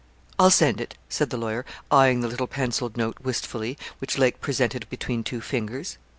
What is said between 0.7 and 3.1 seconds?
it,' said the lawyer, eyeing the little pencilled